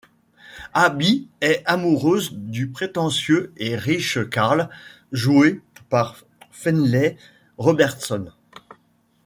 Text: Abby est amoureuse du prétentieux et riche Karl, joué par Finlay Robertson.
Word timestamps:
Abby 0.73 1.29
est 1.41 1.61
amoureuse 1.67 2.33
du 2.33 2.71
prétentieux 2.71 3.53
et 3.57 3.75
riche 3.75 4.27
Karl, 4.31 4.67
joué 5.11 5.61
par 5.89 6.23
Finlay 6.51 7.17
Robertson. 7.59 8.31